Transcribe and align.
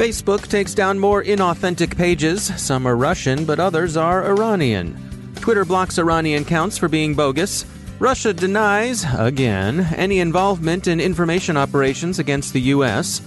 Facebook 0.00 0.48
takes 0.48 0.72
down 0.72 0.98
more 0.98 1.22
inauthentic 1.22 1.94
pages. 1.94 2.44
Some 2.58 2.86
are 2.86 2.96
Russian, 2.96 3.44
but 3.44 3.60
others 3.60 3.98
are 3.98 4.24
Iranian. 4.24 4.96
Twitter 5.40 5.66
blocks 5.66 5.98
Iranian 5.98 6.42
accounts 6.42 6.78
for 6.78 6.88
being 6.88 7.14
bogus. 7.14 7.66
Russia 7.98 8.32
denies, 8.32 9.04
again, 9.18 9.80
any 9.96 10.20
involvement 10.20 10.86
in 10.86 11.00
information 11.00 11.58
operations 11.58 12.18
against 12.18 12.54
the 12.54 12.62
U.S. 12.72 13.20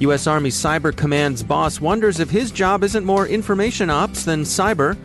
U.S. 0.00 0.26
Army 0.26 0.50
Cyber 0.50 0.94
Command's 0.94 1.42
boss 1.42 1.80
wonders 1.80 2.20
if 2.20 2.28
his 2.28 2.50
job 2.50 2.84
isn't 2.84 3.06
more 3.06 3.26
information 3.26 3.88
ops 3.88 4.26
than 4.26 4.42
cyber. 4.42 4.98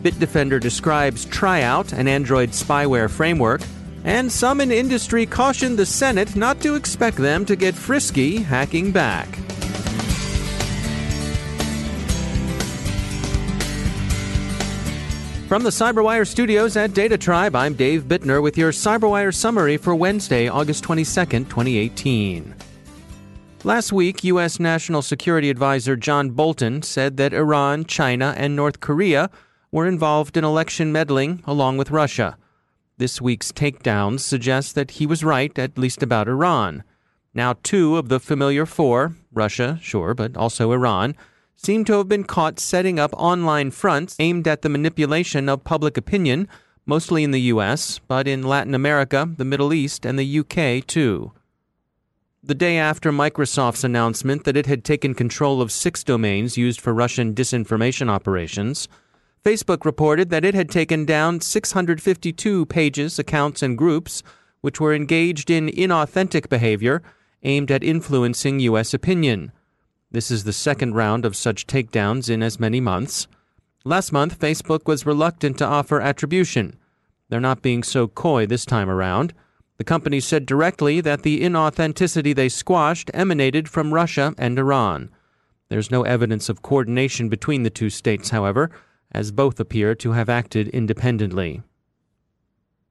Bitdefender 0.00 0.58
describes 0.58 1.26
Triout, 1.26 1.92
an 1.92 2.08
Android 2.08 2.48
spyware 2.48 3.10
framework. 3.10 3.60
And 4.04 4.32
some 4.32 4.62
in 4.62 4.72
industry 4.72 5.26
caution 5.26 5.76
the 5.76 5.84
Senate 5.84 6.34
not 6.34 6.62
to 6.62 6.76
expect 6.76 7.18
them 7.18 7.44
to 7.44 7.56
get 7.56 7.74
frisky 7.74 8.38
hacking 8.38 8.90
back. 8.90 9.38
From 15.52 15.64
the 15.64 15.68
CyberWire 15.68 16.26
studios 16.26 16.78
at 16.78 16.94
Data 16.94 17.18
Tribe, 17.18 17.54
I'm 17.54 17.74
Dave 17.74 18.04
Bittner 18.04 18.42
with 18.42 18.56
your 18.56 18.72
CyberWire 18.72 19.34
summary 19.34 19.76
for 19.76 19.94
Wednesday, 19.94 20.48
August 20.48 20.82
22nd, 20.82 21.46
2018. 21.50 22.54
Last 23.62 23.92
week, 23.92 24.24
U.S. 24.24 24.58
National 24.58 25.02
Security 25.02 25.50
Advisor 25.50 25.94
John 25.94 26.30
Bolton 26.30 26.80
said 26.80 27.18
that 27.18 27.34
Iran, 27.34 27.84
China, 27.84 28.32
and 28.34 28.56
North 28.56 28.80
Korea 28.80 29.28
were 29.70 29.86
involved 29.86 30.38
in 30.38 30.44
election 30.44 30.90
meddling 30.90 31.42
along 31.44 31.76
with 31.76 31.90
Russia. 31.90 32.38
This 32.96 33.20
week's 33.20 33.52
takedowns 33.52 34.20
suggest 34.20 34.74
that 34.74 34.92
he 34.92 35.06
was 35.06 35.22
right, 35.22 35.58
at 35.58 35.76
least 35.76 36.02
about 36.02 36.28
Iran. 36.28 36.82
Now, 37.34 37.56
two 37.62 37.98
of 37.98 38.08
the 38.08 38.20
familiar 38.20 38.64
four 38.64 39.16
Russia, 39.30 39.78
sure, 39.82 40.14
but 40.14 40.34
also 40.34 40.72
Iran 40.72 41.14
seem 41.56 41.84
to 41.84 41.94
have 41.94 42.08
been 42.08 42.24
caught 42.24 42.58
setting 42.58 42.98
up 42.98 43.12
online 43.14 43.70
fronts 43.70 44.16
aimed 44.18 44.48
at 44.48 44.62
the 44.62 44.68
manipulation 44.68 45.48
of 45.48 45.64
public 45.64 45.96
opinion, 45.96 46.48
mostly 46.86 47.22
in 47.22 47.30
the 47.30 47.52
US, 47.52 48.00
but 48.08 48.26
in 48.26 48.42
Latin 48.42 48.74
America, 48.74 49.28
the 49.36 49.44
Middle 49.44 49.72
East, 49.72 50.04
and 50.04 50.18
the 50.18 50.38
UK 50.40 50.86
too. 50.86 51.32
The 52.42 52.54
day 52.56 52.76
after 52.76 53.12
Microsoft's 53.12 53.84
announcement 53.84 54.44
that 54.44 54.56
it 54.56 54.66
had 54.66 54.84
taken 54.84 55.14
control 55.14 55.62
of 55.62 55.70
six 55.70 56.02
domains 56.02 56.56
used 56.58 56.80
for 56.80 56.92
Russian 56.92 57.34
disinformation 57.34 58.08
operations, 58.08 58.88
Facebook 59.44 59.84
reported 59.84 60.30
that 60.30 60.44
it 60.44 60.54
had 60.54 60.68
taken 60.68 61.04
down 61.04 61.40
652 61.40 62.66
pages, 62.66 63.18
accounts, 63.18 63.62
and 63.62 63.78
groups 63.78 64.22
which 64.60 64.80
were 64.80 64.94
engaged 64.94 65.50
in 65.50 65.68
inauthentic 65.68 66.48
behavior 66.48 67.02
aimed 67.42 67.70
at 67.70 67.84
influencing 67.84 68.60
U.S. 68.60 68.94
opinion. 68.94 69.52
This 70.12 70.30
is 70.30 70.44
the 70.44 70.52
second 70.52 70.94
round 70.94 71.24
of 71.24 71.34
such 71.34 71.66
takedowns 71.66 72.28
in 72.28 72.42
as 72.42 72.60
many 72.60 72.80
months. 72.80 73.26
Last 73.82 74.12
month, 74.12 74.38
Facebook 74.38 74.86
was 74.86 75.06
reluctant 75.06 75.56
to 75.58 75.66
offer 75.66 76.02
attribution. 76.02 76.76
They're 77.30 77.40
not 77.40 77.62
being 77.62 77.82
so 77.82 78.08
coy 78.08 78.44
this 78.44 78.66
time 78.66 78.90
around. 78.90 79.32
The 79.78 79.84
company 79.84 80.20
said 80.20 80.44
directly 80.44 81.00
that 81.00 81.22
the 81.22 81.40
inauthenticity 81.40 82.34
they 82.34 82.50
squashed 82.50 83.10
emanated 83.14 83.70
from 83.70 83.94
Russia 83.94 84.34
and 84.36 84.58
Iran. 84.58 85.08
There's 85.70 85.90
no 85.90 86.02
evidence 86.02 86.50
of 86.50 86.60
coordination 86.60 87.30
between 87.30 87.62
the 87.62 87.70
two 87.70 87.88
states, 87.88 88.28
however, 88.28 88.70
as 89.10 89.32
both 89.32 89.58
appear 89.58 89.94
to 89.94 90.12
have 90.12 90.28
acted 90.28 90.68
independently. 90.68 91.62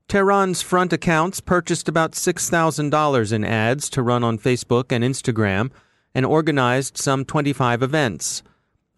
Tehran's 0.07 0.63
front 0.63 0.91
accounts 0.91 1.39
purchased 1.39 1.87
about 1.87 2.13
$6,000 2.13 3.31
in 3.31 3.45
ads 3.45 3.91
to 3.91 4.01
run 4.01 4.23
on 4.23 4.39
Facebook 4.39 4.91
and 4.91 5.03
Instagram 5.03 5.69
and 6.13 6.25
organized 6.25 6.97
some 6.97 7.25
25 7.25 7.81
events. 7.81 8.43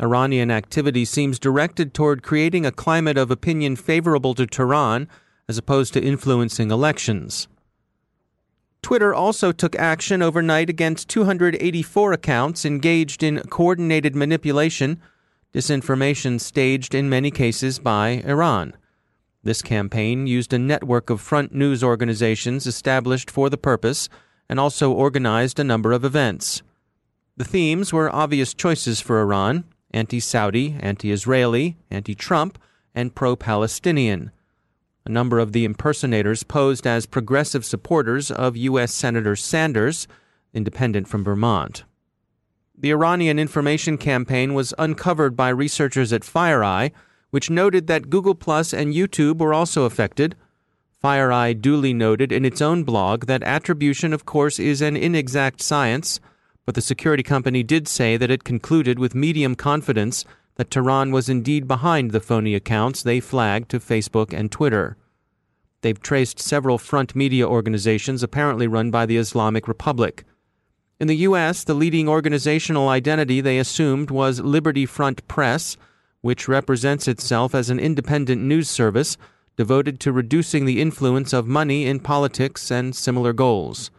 Iranian 0.02 0.52
activity 0.52 1.06
seems 1.06 1.40
directed 1.40 1.94
toward 1.94 2.24
creating 2.24 2.66
a 2.66 2.72
climate 2.72 3.18
of 3.18 3.32
opinion 3.32 3.76
favorable 3.76 4.34
to 4.34 4.48
Tehran 4.48 5.08
as 5.48 5.58
opposed 5.58 5.94
to 5.94 6.04
influencing 6.04 6.72
elections. 6.72 7.48
Twitter 8.82 9.14
also 9.14 9.52
took 9.52 9.76
action 9.78 10.22
overnight 10.22 10.70
against 10.70 11.08
284 11.08 12.12
accounts 12.12 12.66
engaged 12.66 13.24
in 13.24 13.40
coordinated 13.44 14.16
manipulation, 14.16 15.00
disinformation 15.54 16.40
staged 16.40 16.94
in 16.94 17.10
many 17.10 17.32
cases 17.32 17.80
by 17.80 18.22
Iran. 18.26 18.74
This 19.42 19.62
campaign 19.62 20.28
used 20.28 20.52
a 20.54 20.60
network 20.60 21.10
of 21.10 21.22
front 21.22 21.54
news 21.54 21.84
organizations 21.84 22.68
established 22.68 23.32
for 23.32 23.50
the 23.50 23.58
purpose 23.58 24.10
and 24.50 24.60
also 24.60 24.92
organized 24.92 25.60
a 25.60 25.64
number 25.64 25.94
of 25.94 26.04
events. 26.04 26.62
The 27.36 27.44
themes 27.44 27.92
were 27.92 28.14
obvious 28.14 28.54
choices 28.54 29.02
for 29.02 29.20
Iran 29.20 29.64
anti 29.92 30.20
Saudi, 30.20 30.76
anti 30.80 31.12
Israeli, 31.12 31.78
anti 31.90 32.14
Trump, 32.14 32.60
and 32.94 33.16
pro 33.16 33.36
Palestinian. 33.36 34.32
A 35.06 35.10
number 35.10 35.40
of 35.40 35.52
the 35.52 35.66
impersonators 35.66 36.44
posed 36.44 36.86
as 36.86 37.06
progressive 37.06 37.66
supporters 37.66 38.32
of 38.32 38.56
U.S. 38.56 38.94
Senator 38.94 39.36
Sanders, 39.36 40.08
independent 40.54 41.08
from 41.08 41.24
Vermont. 41.24 41.84
The 42.78 42.92
Iranian 42.92 43.40
information 43.40 43.98
campaign 43.98 44.54
was 44.54 44.74
uncovered 44.78 45.36
by 45.36 45.50
researchers 45.50 46.14
at 46.14 46.22
FireEye, 46.22 46.92
which 47.32 47.50
noted 47.50 47.88
that 47.88 48.10
Google 48.10 48.36
Plus 48.36 48.74
and 48.74 48.94
YouTube 48.94 49.40
were 49.40 49.54
also 49.54 49.84
affected. 49.84 50.36
FireEye 51.04 51.60
duly 51.60 51.94
noted 51.94 52.32
in 52.32 52.46
its 52.46 52.62
own 52.62 52.84
blog 52.84 53.26
that 53.26 53.44
attribution, 53.44 54.14
of 54.14 54.26
course, 54.26 54.60
is 54.60 54.82
an 54.82 54.96
inexact 54.96 55.62
science 55.62 56.20
but 56.66 56.76
the 56.76 56.82
security 56.82 57.24
company 57.24 57.64
did 57.64 57.88
say 57.88 58.18
that 58.18 58.32
it 58.32 58.44
concluded 58.44 59.00
with 59.00 59.16
medium 59.16 59.56
confidence 59.56 60.26
that 60.56 60.70
Tehran 60.70 61.12
was 61.12 61.30
indeed 61.30 61.68
behind 61.68 62.12
the 62.12 62.20
phony 62.20 62.56
accounts 62.56 63.04
they 63.04 63.20
flagged 63.20 63.70
to 63.70 63.80
Facebook 63.80 64.34
and 64.34 64.52
Twitter. 64.52 64.98
They've 65.82 66.02
traced 66.02 66.40
several 66.40 66.78
front 66.78 67.16
media 67.16 67.48
organizations 67.48 68.24
apparently 68.24 68.68
run 68.68 68.92
by 68.92 69.06
the 69.06 69.18
Islamic 69.18 69.68
Republic. 69.68 70.24
In 71.00 71.08
the 71.08 71.18
U.S., 71.18 71.66
the 71.66 71.74
leading 71.74 72.08
organizational 72.08 72.88
identity 72.88 73.42
they 73.42 73.58
assumed 73.58 74.10
was 74.10 74.40
Liberty 74.40 74.86
Front 74.86 75.28
Press, 75.28 75.76
which 76.22 76.48
represents 76.48 77.08
itself 77.08 77.54
as 77.54 77.70
an 77.70 77.80
independent 77.80 78.42
news 78.42 78.70
service 78.70 79.18
devoted 79.58 80.00
to 80.00 80.12
reducing 80.14 80.66
the 80.66 80.80
influence 80.80 81.34
of 81.34 81.46
money 81.48 81.86
in 81.86 82.00
politics 82.00 82.72
and 82.72 82.96
similar 82.96 83.34
goals. 83.34 83.92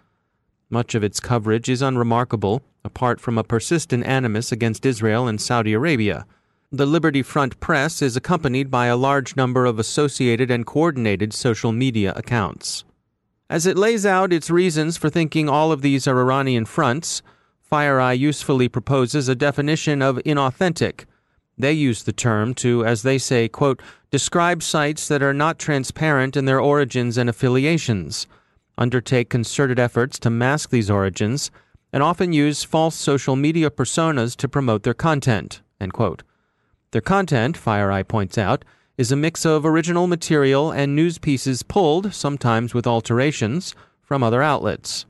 Much 0.74 0.96
of 0.96 1.04
its 1.04 1.20
coverage 1.20 1.68
is 1.68 1.82
unremarkable, 1.82 2.60
apart 2.84 3.20
from 3.20 3.38
a 3.38 3.44
persistent 3.44 4.04
animus 4.04 4.50
against 4.50 4.84
Israel 4.84 5.28
and 5.28 5.40
Saudi 5.40 5.72
Arabia. 5.72 6.26
The 6.72 6.84
Liberty 6.84 7.22
Front 7.22 7.60
Press 7.60 8.02
is 8.02 8.16
accompanied 8.16 8.72
by 8.72 8.86
a 8.86 8.96
large 8.96 9.36
number 9.36 9.66
of 9.66 9.78
associated 9.78 10.50
and 10.50 10.66
coordinated 10.66 11.32
social 11.32 11.70
media 11.70 12.12
accounts. 12.16 12.82
As 13.48 13.66
it 13.66 13.78
lays 13.78 14.04
out 14.04 14.32
its 14.32 14.50
reasons 14.50 14.96
for 14.96 15.08
thinking 15.08 15.48
all 15.48 15.70
of 15.70 15.80
these 15.80 16.08
are 16.08 16.18
Iranian 16.20 16.64
fronts, 16.64 17.22
FireEye 17.70 18.18
usefully 18.18 18.68
proposes 18.68 19.28
a 19.28 19.36
definition 19.36 20.02
of 20.02 20.16
inauthentic. 20.26 21.04
They 21.56 21.72
use 21.72 22.02
the 22.02 22.12
term 22.12 22.52
to, 22.54 22.84
as 22.84 23.02
they 23.02 23.18
say, 23.18 23.46
quote, 23.46 23.80
describe 24.10 24.60
sites 24.60 25.06
that 25.06 25.22
are 25.22 25.32
not 25.32 25.60
transparent 25.60 26.36
in 26.36 26.46
their 26.46 26.58
origins 26.58 27.16
and 27.16 27.30
affiliations 27.30 28.26
undertake 28.76 29.30
concerted 29.30 29.78
efforts 29.78 30.18
to 30.20 30.30
mask 30.30 30.70
these 30.70 30.90
origins, 30.90 31.50
and 31.92 32.02
often 32.02 32.32
use 32.32 32.64
false 32.64 32.96
social 32.96 33.36
media 33.36 33.70
personas 33.70 34.36
to 34.36 34.48
promote 34.48 34.82
their 34.82 34.94
content. 34.94 35.60
Their 36.90 37.00
content, 37.00 37.58
FireEye 37.58 38.08
points 38.08 38.38
out, 38.38 38.64
is 38.96 39.10
a 39.10 39.16
mix 39.16 39.44
of 39.44 39.66
original 39.66 40.06
material 40.06 40.70
and 40.70 40.94
news 40.94 41.18
pieces 41.18 41.62
pulled, 41.62 42.14
sometimes 42.14 42.74
with 42.74 42.86
alterations, 42.86 43.74
from 44.02 44.22
other 44.22 44.42
outlets. 44.42 45.06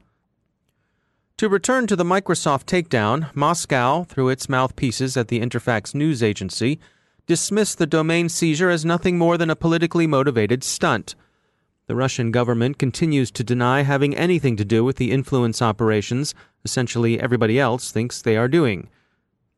To 1.39 1.49
return 1.49 1.87
to 1.89 1.97
the 1.97 2.05
Microsoft 2.05 2.67
takedown, 2.67 3.35
Moscow, 3.35 4.05
through 4.05 4.29
its 4.29 4.49
mouthpieces 4.49 5.17
at 5.17 5.29
the 5.29 5.41
Interfax 5.41 5.95
news 5.95 6.23
agency, 6.23 6.79
dismissed 7.27 7.79
the 7.79 7.87
domain 7.87 8.29
seizure 8.29 8.71
as 8.71 8.85
nothing 8.85 9.19
more 9.19 9.37
than 9.37 9.51
a 9.51 9.57
politically 9.57 10.07
motivated 10.07 10.63
stunt. 10.63 11.15
The 11.87 11.95
Russian 11.95 12.31
government 12.31 12.79
continues 12.79 13.31
to 13.33 13.45
deny 13.45 13.83
having 13.83 14.17
anything 14.17 14.57
to 14.57 14.65
do 14.65 14.85
with 14.85 14.97
the 14.97 15.13
influence 15.13 15.61
operations 15.61 16.35
essentially 16.65 17.21
everybody 17.21 17.61
else 17.61 17.91
thinks 17.91 18.23
they 18.23 18.37
are 18.37 18.49
doing. 18.49 18.89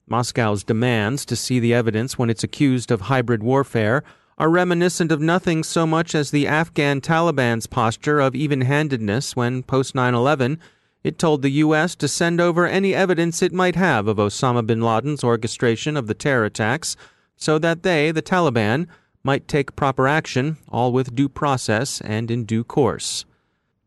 Moscow's 0.08 0.64
demands 0.64 1.24
to 1.26 1.36
see 1.36 1.60
the 1.60 1.72
evidence 1.72 2.18
when 2.18 2.30
it's 2.30 2.44
accused 2.44 2.90
of 2.90 3.02
hybrid 3.02 3.42
warfare 3.42 4.02
are 4.38 4.50
reminiscent 4.50 5.10
of 5.10 5.20
nothing 5.20 5.62
so 5.62 5.86
much 5.86 6.14
as 6.14 6.30
the 6.30 6.46
Afghan 6.46 7.00
Taliban's 7.00 7.66
posture 7.66 8.20
of 8.20 8.34
even 8.34 8.62
handedness 8.62 9.34
when, 9.34 9.62
post 9.62 9.94
9 9.94 10.14
11, 10.14 10.58
it 11.02 11.18
told 11.18 11.42
the 11.42 11.50
U.S. 11.50 11.94
to 11.94 12.08
send 12.08 12.40
over 12.40 12.66
any 12.66 12.94
evidence 12.94 13.40
it 13.40 13.52
might 13.52 13.76
have 13.76 14.08
of 14.08 14.16
Osama 14.18 14.66
bin 14.66 14.80
Laden's 14.80 15.24
orchestration 15.24 15.96
of 15.96 16.06
the 16.06 16.14
terror 16.14 16.44
attacks 16.44 16.96
so 17.36 17.58
that 17.58 17.82
they, 17.82 18.10
the 18.10 18.22
Taliban, 18.22 18.88
might 19.26 19.48
take 19.48 19.74
proper 19.74 20.06
action, 20.06 20.56
all 20.68 20.92
with 20.92 21.16
due 21.16 21.28
process 21.28 22.00
and 22.02 22.30
in 22.30 22.44
due 22.44 22.62
course. 22.62 23.24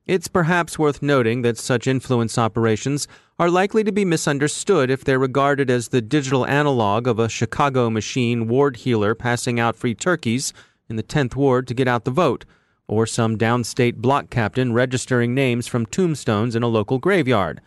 It's 0.05 0.27
perhaps 0.27 0.77
worth 0.77 1.01
noting 1.01 1.43
that 1.43 1.57
such 1.57 1.87
influence 1.87 2.37
operations 2.37 3.07
are 3.39 3.49
likely 3.49 3.85
to 3.85 3.91
be 3.93 4.03
misunderstood 4.03 4.89
if 4.89 5.05
they're 5.05 5.17
regarded 5.17 5.69
as 5.69 5.87
the 5.87 6.01
digital 6.01 6.45
analog 6.45 7.07
of 7.07 7.19
a 7.19 7.29
Chicago 7.29 7.89
machine 7.89 8.49
ward 8.49 8.75
heeler 8.75 9.15
passing 9.15 9.61
out 9.61 9.77
free 9.77 9.95
turkeys 9.95 10.51
in 10.89 10.97
the 10.97 11.03
10th 11.03 11.37
ward 11.37 11.67
to 11.67 11.73
get 11.73 11.87
out 11.87 12.03
the 12.03 12.11
vote, 12.11 12.43
or 12.89 13.05
some 13.05 13.37
downstate 13.37 13.95
block 13.95 14.29
captain 14.29 14.73
registering 14.73 15.33
names 15.33 15.67
from 15.67 15.85
tombstones 15.85 16.53
in 16.53 16.63
a 16.63 16.67
local 16.67 16.99
graveyard. 16.99 17.61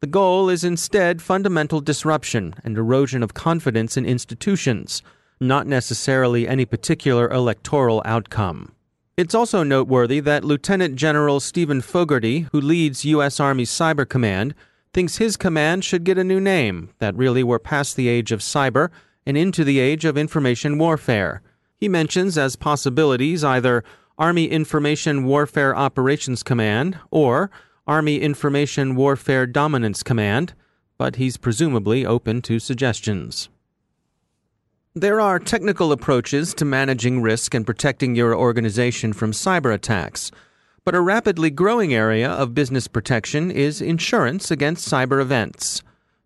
The 0.00 0.06
goal 0.06 0.50
is 0.50 0.64
instead 0.64 1.22
fundamental 1.22 1.80
disruption 1.80 2.56
and 2.62 2.76
erosion 2.76 3.22
of 3.22 3.32
confidence 3.32 3.96
in 3.96 4.04
institutions 4.04 5.02
not 5.40 5.66
necessarily 5.66 6.48
any 6.48 6.64
particular 6.64 7.30
electoral 7.30 8.02
outcome. 8.04 8.72
It's 9.16 9.34
also 9.34 9.62
noteworthy 9.62 10.20
that 10.20 10.44
Lieutenant 10.44 10.96
General 10.96 11.40
Stephen 11.40 11.80
Fogarty, 11.80 12.46
who 12.52 12.60
leads 12.60 13.04
U.S. 13.06 13.40
Army 13.40 13.64
Cyber 13.64 14.06
Command, 14.08 14.54
thinks 14.92 15.16
his 15.16 15.36
command 15.36 15.84
should 15.84 16.04
get 16.04 16.18
a 16.18 16.24
new 16.24 16.40
name, 16.40 16.90
that 16.98 17.14
really 17.16 17.42
we're 17.42 17.58
past 17.58 17.96
the 17.96 18.08
age 18.08 18.32
of 18.32 18.40
cyber 18.40 18.90
and 19.24 19.36
into 19.36 19.64
the 19.64 19.78
age 19.78 20.04
of 20.04 20.16
information 20.16 20.78
warfare. 20.78 21.42
He 21.76 21.88
mentions 21.88 22.38
as 22.38 22.56
possibilities 22.56 23.44
either 23.44 23.84
Army 24.18 24.46
Information 24.46 25.24
Warfare 25.24 25.76
Operations 25.76 26.42
Command 26.42 26.98
or 27.10 27.50
Army 27.86 28.20
Information 28.20 28.96
Warfare 28.96 29.46
Dominance 29.46 30.02
Command, 30.02 30.54
but 30.98 31.16
he's 31.16 31.36
presumably 31.36 32.06
open 32.06 32.40
to 32.42 32.58
suggestions. 32.58 33.48
There 34.98 35.20
are 35.20 35.38
technical 35.38 35.92
approaches 35.92 36.54
to 36.54 36.64
managing 36.64 37.20
risk 37.20 37.52
and 37.52 37.66
protecting 37.66 38.14
your 38.14 38.34
organization 38.34 39.12
from 39.12 39.32
cyber 39.32 39.74
attacks, 39.74 40.30
but 40.86 40.94
a 40.94 41.02
rapidly 41.02 41.50
growing 41.50 41.92
area 41.92 42.30
of 42.30 42.54
business 42.54 42.88
protection 42.88 43.50
is 43.50 43.82
insurance 43.82 44.50
against 44.50 44.88
cyber 44.90 45.20
events. 45.20 45.82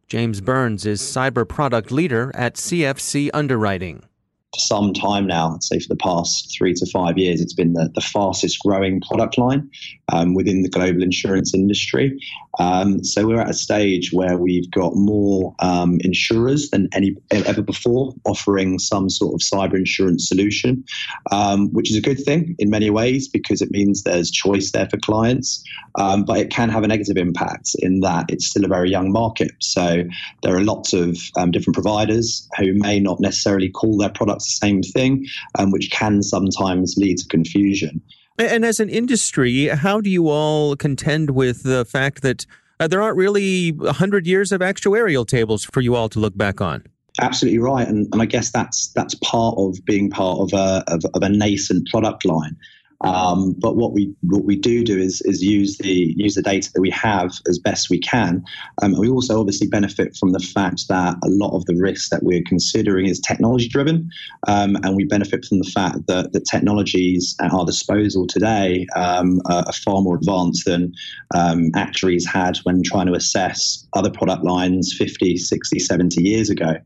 James 0.06 0.40
Burns 0.40 0.86
is 0.86 1.02
cyber 1.02 1.48
product 1.48 1.90
leader 1.90 2.30
at 2.32 2.54
CFC 2.54 3.28
Underwriting 3.34 4.04
for 4.52 4.58
some 4.58 4.92
time 4.92 5.26
now, 5.26 5.54
I'd 5.54 5.62
say 5.62 5.78
for 5.78 5.88
the 5.88 5.96
past 5.96 6.52
three 6.56 6.74
to 6.74 6.86
five 6.86 7.16
years, 7.16 7.40
it's 7.40 7.54
been 7.54 7.74
the, 7.74 7.90
the 7.94 8.00
fastest 8.00 8.58
growing 8.60 9.00
product 9.00 9.38
line 9.38 9.70
um, 10.12 10.34
within 10.34 10.62
the 10.62 10.68
global 10.68 11.02
insurance 11.02 11.54
industry. 11.54 12.18
Um, 12.58 13.04
so 13.04 13.26
we're 13.26 13.40
at 13.40 13.50
a 13.50 13.54
stage 13.54 14.12
where 14.12 14.36
we've 14.36 14.68
got 14.70 14.96
more 14.96 15.54
um, 15.60 15.98
insurers 16.00 16.70
than 16.70 16.88
any 16.92 17.16
ever 17.30 17.62
before 17.62 18.12
offering 18.24 18.80
some 18.80 19.08
sort 19.08 19.34
of 19.34 19.40
cyber 19.40 19.76
insurance 19.76 20.28
solution, 20.28 20.84
um, 21.30 21.68
which 21.68 21.90
is 21.90 21.96
a 21.96 22.02
good 22.02 22.18
thing 22.18 22.56
in 22.58 22.70
many 22.70 22.90
ways 22.90 23.28
because 23.28 23.62
it 23.62 23.70
means 23.70 24.02
there's 24.02 24.32
choice 24.32 24.72
there 24.72 24.88
for 24.88 24.96
clients. 24.98 25.62
Um, 25.94 26.24
but 26.24 26.38
it 26.38 26.50
can 26.50 26.70
have 26.70 26.82
a 26.82 26.88
negative 26.88 27.16
impact 27.16 27.70
in 27.78 28.00
that 28.00 28.26
it's 28.28 28.48
still 28.48 28.64
a 28.64 28.68
very 28.68 28.90
young 28.90 29.12
market. 29.12 29.52
So 29.60 30.04
there 30.42 30.56
are 30.56 30.62
lots 30.62 30.92
of 30.92 31.16
um, 31.36 31.52
different 31.52 31.74
providers 31.74 32.48
who 32.58 32.74
may 32.74 32.98
not 32.98 33.20
necessarily 33.20 33.68
call 33.68 33.96
their 33.96 34.10
product 34.10 34.39
the 34.44 34.66
same 34.66 34.82
thing, 34.82 35.26
um, 35.58 35.70
which 35.70 35.90
can 35.90 36.22
sometimes 36.22 36.94
lead 36.96 37.18
to 37.18 37.28
confusion. 37.28 38.00
And 38.38 38.64
as 38.64 38.80
an 38.80 38.88
industry, 38.88 39.68
how 39.68 40.00
do 40.00 40.08
you 40.08 40.28
all 40.28 40.74
contend 40.74 41.30
with 41.30 41.62
the 41.62 41.84
fact 41.84 42.22
that 42.22 42.46
uh, 42.78 42.88
there 42.88 43.02
aren't 43.02 43.18
really 43.18 43.72
100 43.72 44.26
years 44.26 44.50
of 44.50 44.62
actuarial 44.62 45.26
tables 45.26 45.64
for 45.64 45.82
you 45.82 45.94
all 45.94 46.08
to 46.08 46.18
look 46.18 46.36
back 46.36 46.60
on? 46.60 46.84
Absolutely 47.20 47.58
right, 47.58 47.86
and, 47.86 48.08
and 48.12 48.22
I 48.22 48.24
guess 48.24 48.50
that's 48.50 48.88
that's 48.92 49.14
part 49.16 49.56
of 49.58 49.84
being 49.84 50.10
part 50.10 50.38
of 50.38 50.52
a 50.52 50.84
of, 50.86 51.04
of 51.12 51.22
a 51.22 51.28
nascent 51.28 51.88
product 51.88 52.24
line. 52.24 52.56
Um, 53.02 53.54
but 53.58 53.76
what 53.76 53.92
we 53.92 54.14
what 54.22 54.44
we 54.44 54.56
do 54.56 54.84
do 54.84 54.98
is 54.98 55.22
is 55.22 55.42
use 55.42 55.78
the 55.78 56.14
use 56.16 56.34
the 56.34 56.42
data 56.42 56.70
that 56.74 56.80
we 56.80 56.90
have 56.90 57.32
as 57.48 57.58
best 57.58 57.88
we 57.88 57.98
can. 57.98 58.44
Um, 58.82 58.98
we 58.98 59.08
also 59.08 59.40
obviously 59.40 59.68
benefit 59.68 60.16
from 60.16 60.32
the 60.32 60.40
fact 60.40 60.88
that 60.88 61.16
a 61.24 61.28
lot 61.28 61.56
of 61.56 61.64
the 61.64 61.74
risks 61.76 62.10
that 62.10 62.22
we're 62.22 62.42
considering 62.46 63.06
is 63.06 63.18
technology 63.20 63.68
driven, 63.68 64.10
um, 64.48 64.76
and 64.82 64.96
we 64.96 65.04
benefit 65.04 65.44
from 65.46 65.60
the 65.60 65.70
fact 65.70 66.06
that 66.08 66.32
the 66.32 66.40
technologies 66.40 67.36
at 67.40 67.52
our 67.52 67.64
disposal 67.64 68.26
today 68.26 68.86
um, 68.96 69.40
are, 69.46 69.64
are, 69.66 69.72
far 69.72 70.02
more 70.02 70.16
advanced 70.16 70.66
than 70.66 70.92
um, 71.34 71.70
actuaries 71.74 72.26
had 72.26 72.58
when 72.58 72.82
trying 72.82 73.06
to 73.06 73.14
assess 73.14 73.86
other 73.94 74.10
product 74.10 74.44
lines 74.44 74.94
50, 74.96 75.36
60, 75.36 75.78
70 75.78 76.22
years 76.22 76.50
ago. 76.50 76.76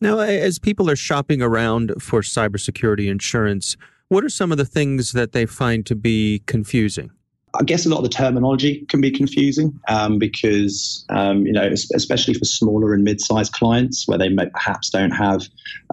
Now, 0.00 0.18
as 0.18 0.58
people 0.58 0.90
are 0.90 0.96
shopping 0.96 1.42
around 1.42 1.92
for 2.00 2.22
cybersecurity 2.22 3.08
insurance, 3.08 3.76
what 4.12 4.24
are 4.24 4.28
some 4.28 4.52
of 4.52 4.58
the 4.58 4.66
things 4.66 5.12
that 5.12 5.32
they 5.32 5.46
find 5.46 5.86
to 5.86 5.94
be 5.94 6.42
confusing? 6.46 7.10
I 7.58 7.64
guess 7.64 7.84
a 7.84 7.88
lot 7.88 7.98
of 7.98 8.02
the 8.04 8.10
terminology 8.10 8.84
can 8.88 9.00
be 9.00 9.10
confusing 9.10 9.78
um, 9.88 10.18
because, 10.18 11.04
um, 11.10 11.46
you 11.46 11.52
know, 11.52 11.70
especially 11.94 12.34
for 12.34 12.44
smaller 12.44 12.94
and 12.94 13.04
mid-sized 13.04 13.52
clients 13.52 14.06
where 14.06 14.18
they 14.18 14.28
may, 14.28 14.46
perhaps 14.46 14.90
don't 14.90 15.10
have 15.10 15.42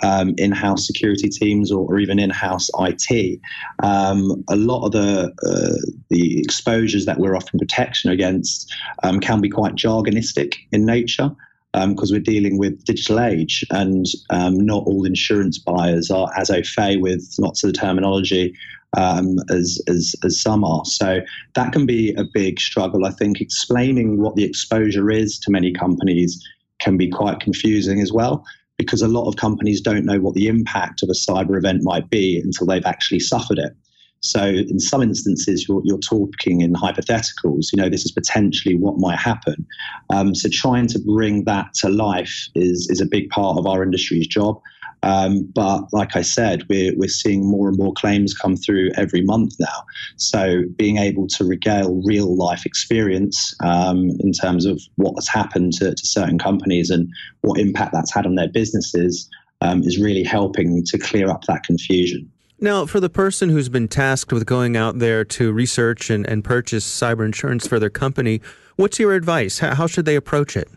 um, 0.03 0.35
in-house 0.37 0.85
security 0.85 1.29
teams 1.29 1.71
or, 1.71 1.85
or 1.85 1.99
even 1.99 2.19
in-house 2.19 2.69
IT. 2.79 3.39
Um, 3.83 4.43
a 4.49 4.55
lot 4.55 4.85
of 4.85 4.91
the 4.93 5.33
uh, 5.45 5.91
the 6.09 6.39
exposures 6.39 7.05
that 7.05 7.19
we're 7.19 7.35
offering 7.35 7.59
protection 7.59 8.09
against 8.09 8.73
um, 9.03 9.19
can 9.19 9.41
be 9.41 9.49
quite 9.49 9.75
jargonistic 9.75 10.55
in 10.71 10.85
nature 10.85 11.31
because 11.73 12.11
um, 12.11 12.15
we're 12.15 12.19
dealing 12.19 12.57
with 12.57 12.83
digital 12.85 13.19
age 13.19 13.63
and 13.69 14.05
um, 14.31 14.57
not 14.65 14.83
all 14.85 15.05
insurance 15.05 15.59
buyers 15.59 16.09
are 16.09 16.29
as 16.35 16.49
au 16.49 16.63
fait 16.63 16.97
with 16.97 17.35
lots 17.37 17.63
of 17.63 17.71
the 17.71 17.77
terminology 17.77 18.55
um, 18.97 19.37
as, 19.49 19.79
as, 19.87 20.15
as 20.23 20.41
some 20.41 20.63
are. 20.63 20.83
So 20.85 21.19
that 21.53 21.71
can 21.71 21.85
be 21.85 22.13
a 22.15 22.23
big 22.33 22.59
struggle. 22.59 23.05
I 23.05 23.11
think 23.11 23.39
explaining 23.39 24.19
what 24.19 24.35
the 24.35 24.43
exposure 24.43 25.11
is 25.11 25.37
to 25.39 25.51
many 25.51 25.71
companies 25.71 26.43
can 26.79 26.97
be 26.97 27.09
quite 27.09 27.39
confusing 27.39 28.01
as 28.01 28.11
well 28.11 28.43
because 28.77 29.01
a 29.01 29.07
lot 29.07 29.27
of 29.27 29.35
companies 29.35 29.81
don't 29.81 30.05
know 30.05 30.19
what 30.19 30.33
the 30.33 30.47
impact 30.47 31.03
of 31.03 31.09
a 31.09 31.13
cyber 31.13 31.57
event 31.57 31.83
might 31.83 32.09
be 32.09 32.39
until 32.39 32.65
they've 32.65 32.85
actually 32.85 33.19
suffered 33.19 33.59
it. 33.59 33.73
So 34.21 34.43
in 34.43 34.79
some 34.79 35.01
instances, 35.01 35.67
you're, 35.67 35.81
you're 35.85 35.99
talking 35.99 36.61
in 36.61 36.73
hypotheticals. 36.73 37.67
You 37.71 37.77
know, 37.77 37.89
this 37.89 38.05
is 38.05 38.11
potentially 38.11 38.75
what 38.75 38.97
might 38.97 39.19
happen. 39.19 39.65
Um, 40.09 40.35
so 40.35 40.49
trying 40.51 40.87
to 40.87 40.99
bring 40.99 41.45
that 41.45 41.73
to 41.75 41.89
life 41.89 42.47
is 42.55 42.87
is 42.89 43.01
a 43.01 43.05
big 43.05 43.29
part 43.29 43.57
of 43.57 43.65
our 43.65 43.83
industry's 43.83 44.27
job. 44.27 44.61
Um, 45.03 45.43
but 45.53 45.85
like 45.93 46.15
I 46.15 46.21
said, 46.21 46.63
we're, 46.69 46.93
we're 46.97 47.07
seeing 47.07 47.49
more 47.49 47.69
and 47.69 47.77
more 47.77 47.93
claims 47.93 48.33
come 48.33 48.57
through 48.57 48.91
every 48.97 49.21
month 49.21 49.53
now. 49.59 49.85
So 50.17 50.63
being 50.75 50.97
able 50.97 51.27
to 51.27 51.45
regale 51.45 52.01
real 52.03 52.35
life 52.35 52.65
experience 52.65 53.55
um, 53.63 54.09
in 54.19 54.31
terms 54.33 54.65
of 54.65 54.81
what 54.95 55.13
has 55.15 55.27
happened 55.27 55.73
to, 55.73 55.91
to, 55.91 56.05
certain 56.05 56.37
companies 56.37 56.89
and 56.89 57.09
what 57.41 57.59
impact 57.59 57.93
that's 57.93 58.13
had 58.13 58.25
on 58.25 58.35
their 58.35 58.49
businesses 58.49 59.29
um, 59.61 59.83
is 59.83 59.99
really 59.99 60.23
helping 60.23 60.83
to 60.85 60.97
clear 60.97 61.29
up 61.29 61.45
that 61.45 61.63
confusion. 61.63 62.29
Now, 62.61 62.85
for 62.85 62.99
the 62.99 63.09
person 63.09 63.49
who's 63.49 63.69
been 63.69 63.87
tasked 63.87 64.33
with 64.33 64.45
going 64.45 64.75
out 64.75 64.99
there 64.99 65.23
to 65.23 65.53
research 65.53 66.09
and, 66.09 66.27
and 66.27 66.43
purchase 66.43 66.85
cyber 66.85 67.25
insurance 67.25 67.65
for 67.65 67.79
their 67.79 67.89
company, 67.89 68.41
what's 68.75 68.99
your 68.99 69.13
advice? 69.13 69.59
How, 69.59 69.75
how 69.75 69.87
should 69.87 70.05
they 70.05 70.17
approach 70.17 70.57
it? 70.57 70.67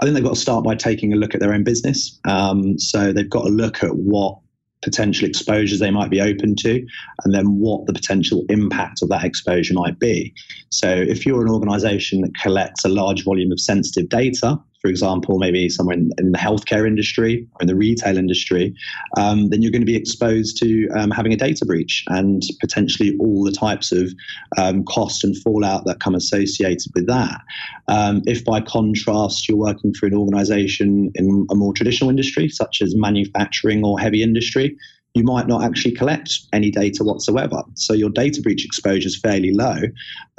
I 0.00 0.04
think 0.04 0.14
they've 0.14 0.24
got 0.24 0.34
to 0.34 0.40
start 0.40 0.64
by 0.64 0.74
taking 0.74 1.12
a 1.12 1.16
look 1.16 1.34
at 1.34 1.40
their 1.40 1.52
own 1.52 1.62
business. 1.62 2.18
Um, 2.24 2.78
so 2.78 3.12
they've 3.12 3.30
got 3.30 3.44
to 3.44 3.50
look 3.50 3.84
at 3.84 3.94
what 3.94 4.38
potential 4.82 5.28
exposures 5.28 5.78
they 5.78 5.90
might 5.90 6.10
be 6.10 6.20
open 6.20 6.54
to, 6.56 6.84
and 7.24 7.34
then 7.34 7.58
what 7.58 7.86
the 7.86 7.92
potential 7.92 8.44
impact 8.48 9.02
of 9.02 9.08
that 9.08 9.24
exposure 9.24 9.74
might 9.74 9.98
be. 9.98 10.32
So, 10.70 10.88
if 10.88 11.26
you're 11.26 11.42
an 11.42 11.50
organization 11.50 12.20
that 12.22 12.36
collects 12.40 12.84
a 12.84 12.88
large 12.88 13.24
volume 13.24 13.50
of 13.50 13.60
sensitive 13.60 14.08
data, 14.08 14.58
for 14.80 14.88
example, 14.88 15.38
maybe 15.38 15.68
somewhere 15.68 15.96
in, 15.96 16.10
in 16.18 16.32
the 16.32 16.38
healthcare 16.38 16.86
industry 16.86 17.46
or 17.54 17.62
in 17.62 17.66
the 17.66 17.74
retail 17.74 18.16
industry, 18.16 18.74
um, 19.16 19.48
then 19.48 19.60
you're 19.60 19.72
going 19.72 19.82
to 19.82 19.86
be 19.86 19.96
exposed 19.96 20.56
to 20.58 20.88
um, 20.90 21.10
having 21.10 21.32
a 21.32 21.36
data 21.36 21.66
breach 21.66 22.04
and 22.08 22.42
potentially 22.60 23.16
all 23.18 23.44
the 23.44 23.52
types 23.52 23.90
of 23.90 24.12
um, 24.56 24.84
cost 24.84 25.24
and 25.24 25.36
fallout 25.38 25.84
that 25.86 26.00
come 26.00 26.14
associated 26.14 26.92
with 26.94 27.06
that. 27.08 27.40
Um, 27.88 28.22
if 28.26 28.44
by 28.44 28.60
contrast, 28.60 29.48
you're 29.48 29.58
working 29.58 29.92
for 29.94 30.06
an 30.06 30.14
organization 30.14 31.10
in 31.14 31.46
a 31.50 31.54
more 31.54 31.72
traditional 31.72 32.10
industry, 32.10 32.48
such 32.48 32.80
as 32.80 32.94
manufacturing 32.96 33.84
or 33.84 33.98
heavy 33.98 34.22
industry, 34.22 34.76
you 35.18 35.24
might 35.24 35.48
not 35.48 35.64
actually 35.64 35.92
collect 35.92 36.38
any 36.52 36.70
data 36.70 37.02
whatsoever. 37.02 37.60
So 37.74 37.92
your 37.92 38.08
data 38.08 38.40
breach 38.40 38.64
exposure 38.64 39.08
is 39.08 39.18
fairly 39.18 39.52
low, 39.52 39.78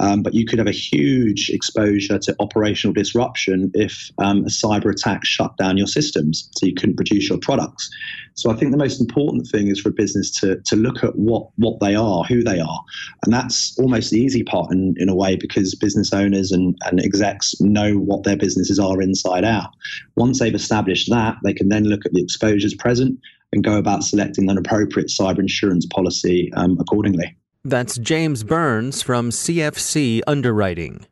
um, 0.00 0.22
but 0.22 0.32
you 0.32 0.46
could 0.46 0.58
have 0.58 0.66
a 0.66 0.72
huge 0.72 1.50
exposure 1.50 2.18
to 2.18 2.34
operational 2.40 2.94
disruption 2.94 3.70
if 3.74 4.10
um, 4.18 4.38
a 4.38 4.48
cyber 4.48 4.90
attack 4.90 5.26
shut 5.26 5.54
down 5.58 5.76
your 5.76 5.86
systems, 5.86 6.48
so 6.56 6.66
you 6.66 6.74
couldn't 6.74 6.96
produce 6.96 7.28
your 7.28 7.38
products. 7.38 7.90
So 8.34 8.50
I 8.50 8.56
think 8.56 8.70
the 8.70 8.78
most 8.78 9.00
important 9.00 9.48
thing 9.48 9.68
is 9.68 9.78
for 9.78 9.90
a 9.90 9.92
business 9.92 10.30
to, 10.40 10.56
to 10.64 10.76
look 10.76 11.04
at 11.04 11.14
what, 11.16 11.48
what 11.56 11.78
they 11.80 11.94
are, 11.94 12.24
who 12.24 12.42
they 12.42 12.58
are. 12.58 12.80
And 13.24 13.34
that's 13.34 13.78
almost 13.78 14.10
the 14.10 14.18
easy 14.18 14.42
part 14.42 14.72
in, 14.72 14.94
in 14.96 15.10
a 15.10 15.14
way 15.14 15.36
because 15.36 15.74
business 15.74 16.14
owners 16.14 16.50
and, 16.52 16.74
and 16.86 17.04
execs 17.04 17.60
know 17.60 17.96
what 17.96 18.22
their 18.22 18.36
businesses 18.36 18.78
are 18.78 19.02
inside 19.02 19.44
out. 19.44 19.70
Once 20.16 20.38
they've 20.38 20.54
established 20.54 21.10
that, 21.10 21.36
they 21.44 21.52
can 21.52 21.68
then 21.68 21.84
look 21.84 22.06
at 22.06 22.12
the 22.12 22.22
exposures 22.22 22.74
present 22.74 23.18
and 23.52 23.64
go 23.64 23.76
about 23.78 24.04
selecting 24.04 24.48
an 24.48 24.58
appropriate 24.58 25.08
cyber 25.08 25.40
insurance 25.40 25.86
policy 25.86 26.52
um, 26.54 26.78
accordingly. 26.80 27.36
That's 27.64 27.98
James 27.98 28.44
Burns 28.44 29.02
from 29.02 29.30
CFC 29.30 30.22
Underwriting. 30.26 31.06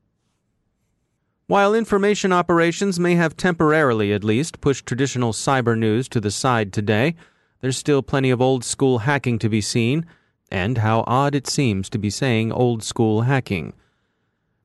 While 1.47 1.75
information 1.75 2.33
operations 2.33 3.01
may 3.01 3.15
have 3.15 3.37
temporarily, 3.37 4.13
at 4.13 4.25
least, 4.25 4.61
pushed 4.61 4.87
traditional 4.87 5.33
cyber 5.33 5.77
news 5.77 6.09
to 6.11 6.21
the 6.21 6.31
side 6.31 6.73
today, 6.73 7.17
there's 7.61 7.77
still 7.77 8.03
plenty 8.03 8.31
of 8.31 8.41
old 8.41 8.65
school 8.65 8.99
hacking 8.99 9.39
to 9.41 9.49
be 9.49 9.61
seen, 9.61 10.07
and 10.51 10.79
how 10.79 11.05
odd 11.07 11.35
it 11.35 11.47
seems 11.47 11.89
to 11.91 11.99
be 11.99 12.11
saying 12.11 12.53
old 12.53 12.83
school 12.83 13.23
hacking. 13.23 13.73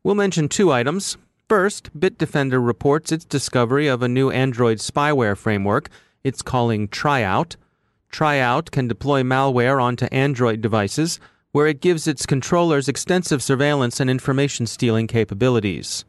We'll 0.04 0.16
mention 0.16 0.50
two 0.50 0.72
items. 0.72 1.18
First, 1.50 1.98
Bitdefender 1.98 2.66
reports 2.66 3.12
its 3.12 3.26
discovery 3.26 3.88
of 3.88 4.02
a 4.02 4.08
new 4.08 4.30
Android 4.30 4.78
spyware 4.78 5.38
framework 5.38 5.90
it's 6.24 6.42
calling 6.42 6.88
Triout. 6.88 7.56
Triout 8.14 8.70
can 8.70 8.88
deploy 8.88 9.24
malware 9.24 9.82
onto 9.82 10.06
Android 10.06 10.62
devices, 10.62 11.20
where 11.52 11.68
it 11.68 11.82
gives 11.82 12.08
its 12.08 12.28
controllers 12.28 12.88
extensive 12.88 13.42
surveillance 13.42 14.00
and 14.00 14.10
information 14.10 14.68
stealing 14.68 15.08
capabilities. 15.08 16.06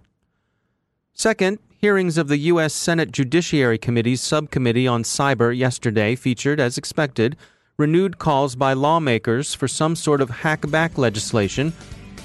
Second, 1.14 1.58
hearings 1.80 2.18
of 2.18 2.28
the 2.28 2.36
U.S. 2.52 2.74
Senate 2.74 3.10
Judiciary 3.10 3.78
Committee's 3.78 4.20
subcommittee 4.20 4.86
on 4.86 5.02
cyber 5.02 5.56
yesterday 5.56 6.14
featured, 6.14 6.60
as 6.60 6.76
expected, 6.76 7.36
renewed 7.78 8.18
calls 8.18 8.54
by 8.54 8.74
lawmakers 8.74 9.54
for 9.54 9.66
some 9.66 9.96
sort 9.96 10.20
of 10.20 10.30
hackback 10.30 10.98
legislation, 10.98 11.72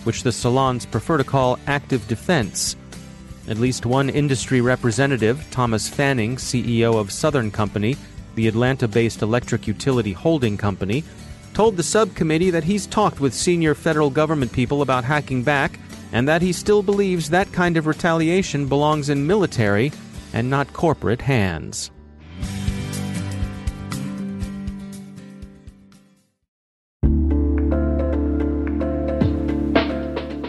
which 0.04 0.24
the 0.24 0.32
salons 0.32 0.86
prefer 0.86 1.18
to 1.18 1.24
call 1.24 1.58
active 1.68 2.06
defense. 2.08 2.76
At 3.48 3.58
least 3.58 3.86
one 3.86 4.10
industry 4.10 4.60
representative, 4.60 5.46
Thomas 5.52 5.88
Fanning, 5.88 6.36
CEO 6.36 7.00
of 7.00 7.12
Southern 7.12 7.50
Company, 7.50 7.96
the 8.40 8.48
Atlanta 8.48 8.88
based 8.88 9.22
electric 9.22 9.68
utility 9.68 10.14
holding 10.14 10.56
company, 10.56 11.04
told 11.54 11.76
the 11.76 11.84
subcommittee 11.84 12.50
that 12.52 12.64
he's 12.64 12.88
talked 12.88 13.20
with 13.20 13.34
senior 13.34 13.76
federal 13.76 14.10
government 14.10 14.54
people 14.54 14.82
about 14.82 15.04
hacking 15.04 15.44
back 15.44 15.78
and 16.14 16.26
that 16.26 16.42
he 16.42 16.54
still 16.54 16.82
believes 16.82 17.32
that 17.32 17.52
kind 17.52 17.76
of 17.76 17.86
retaliation 17.86 18.66
belongs 18.66 19.10
in 19.10 19.28
military 19.28 19.92
and 20.32 20.50
not 20.50 20.72
corporate 20.72 21.22
hands. 21.22 21.92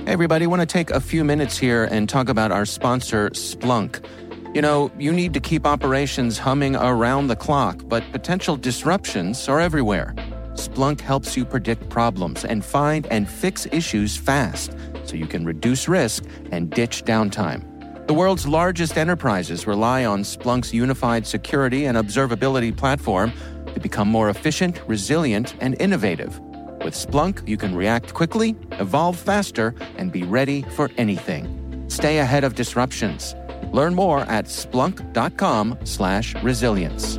Hey 0.05 0.15
everybody, 0.15 0.45
I 0.45 0.49
want 0.49 0.61
to 0.61 0.67
take 0.67 0.91
a 0.91 1.01
few 1.01 1.25
minutes 1.25 1.59
here 1.59 1.89
and 1.91 2.09
talk 2.09 2.29
about 2.29 2.53
our 2.53 2.67
sponsor, 2.67 3.31
Splunk. 3.31 4.05
You 4.53 4.63
know, 4.63 4.91
you 4.99 5.13
need 5.13 5.33
to 5.35 5.41
keep 5.41 5.65
operations 5.65 6.37
humming 6.37 6.75
around 6.75 7.29
the 7.29 7.37
clock, 7.37 7.83
but 7.87 8.03
potential 8.11 8.57
disruptions 8.57 9.49
are 9.49 9.61
everywhere. 9.61 10.13
Splunk 10.55 11.01
helps 11.01 11.37
you 11.37 11.45
predict 11.45 11.89
problems 11.89 12.45
and 12.45 12.65
find 12.65 13.07
and 13.13 13.29
fix 13.29 13.69
issues 13.71 14.17
fast 14.17 14.75
so 15.05 15.15
you 15.15 15.29
can 15.29 15.45
reduce 15.45 15.87
risk 15.87 16.25
and 16.51 16.69
ditch 16.69 17.05
downtime. 17.05 17.63
The 18.09 18.13
world's 18.15 18.45
largest 18.45 18.99
enterprises 18.99 19.69
rely 19.69 20.05
on 20.05 20.23
Splunk's 20.23 20.75
unified 20.75 21.29
security 21.29 21.87
and 21.87 21.97
observability 21.97 22.77
platform 22.77 23.33
to 23.73 23.79
become 23.79 24.09
more 24.09 24.31
efficient, 24.31 24.83
resilient, 24.89 25.55
and 25.61 25.81
innovative. 25.81 26.41
With 26.85 26.95
Splunk, 26.95 27.47
you 27.47 27.57
can 27.57 27.73
react 27.73 28.15
quickly, 28.15 28.57
evolve 28.73 29.17
faster, 29.17 29.77
and 29.97 30.11
be 30.11 30.25
ready 30.25 30.63
for 30.75 30.91
anything. 30.99 31.87
Stay 31.89 32.19
ahead 32.19 32.43
of 32.43 32.57
disruptions. 32.57 33.37
Learn 33.73 33.95
more 33.95 34.21
at 34.21 34.47
splunk.com 34.47 35.79
slash 35.85 36.35
resilience. 36.43 37.19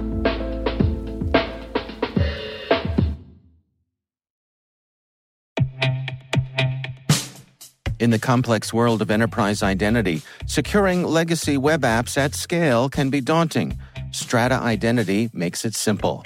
In 8.01 8.09
the 8.09 8.17
complex 8.17 8.73
world 8.73 9.03
of 9.03 9.11
enterprise 9.11 9.61
identity, 9.61 10.23
securing 10.47 11.03
legacy 11.03 11.55
web 11.55 11.81
apps 11.83 12.17
at 12.17 12.33
scale 12.33 12.89
can 12.89 13.11
be 13.11 13.21
daunting. 13.21 13.77
Strata 14.09 14.55
Identity 14.55 15.29
makes 15.33 15.65
it 15.65 15.75
simple. 15.75 16.25